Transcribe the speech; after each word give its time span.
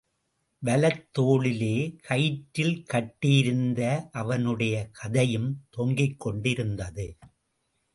வலத் 0.63 1.03
தோளிலே 1.11 1.75
கயிற்றில் 2.07 2.83
கட்டியிருந்த 2.83 4.09
அவனுடைய 4.11 4.89
கதையும் 4.91 5.63
தொங்கிக்கொண்டிருந்தது. 5.77 7.07